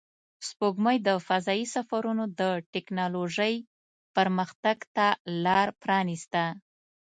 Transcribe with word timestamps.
سپوږمۍ 0.47 0.97
د 1.07 1.09
فضایي 1.27 1.65
سفرونو 1.75 2.23
د 2.39 2.41
تکنالوژۍ 2.73 3.55
پرمختګ 4.15 4.77
ته 4.95 5.07
لار 5.43 5.67
پرانیسته 5.81 6.43